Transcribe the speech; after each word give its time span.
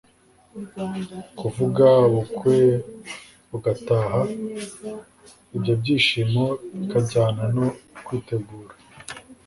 kuvuga, 1.39 1.87
ubukwe 2.07 2.55
bugataha... 3.49 4.19
ibyo 5.55 5.73
byishimo 5.81 6.43
bikajyana 6.77 7.43
no 7.55 7.67
kwitegura 8.05 8.73